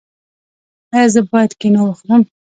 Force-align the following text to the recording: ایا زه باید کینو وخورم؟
ایا 0.93 1.07
زه 1.13 1.21
باید 1.31 1.51
کینو 1.59 1.81
وخورم؟ 1.87 2.21